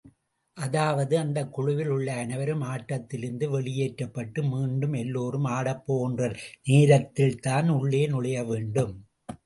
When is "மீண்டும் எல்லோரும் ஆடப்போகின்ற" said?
4.43-6.31